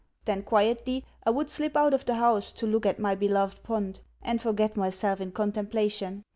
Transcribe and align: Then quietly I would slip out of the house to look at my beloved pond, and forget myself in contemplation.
Then 0.25 0.41
quietly 0.41 1.05
I 1.27 1.29
would 1.29 1.51
slip 1.51 1.77
out 1.77 1.93
of 1.93 2.05
the 2.05 2.15
house 2.15 2.51
to 2.53 2.65
look 2.65 2.87
at 2.87 2.97
my 2.97 3.13
beloved 3.13 3.61
pond, 3.61 3.99
and 4.23 4.41
forget 4.41 4.75
myself 4.75 5.21
in 5.21 5.31
contemplation. 5.31 6.23